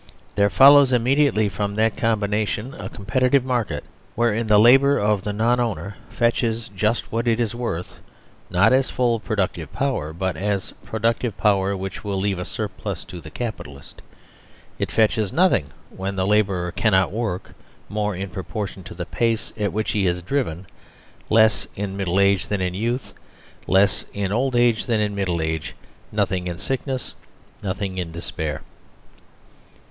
[0.33, 3.83] There follows immediately from that combination a competitive market
[4.15, 7.99] wherein the labour of the non owner fetches just what it is worth,
[8.49, 13.21] not as full productive power, but as productive power which will leave a surplus to
[13.21, 14.01] the Capitalist.
[14.79, 17.51] It fetches nothing when the labourer cannot work,
[17.87, 20.65] more in proportion to the pace at which he is driven;
[21.29, 23.13] less in middle age than in youth;
[23.67, 25.75] less in old age than in middle age;
[26.11, 27.13] nothing in sickness;
[27.61, 28.63] nothing in despair.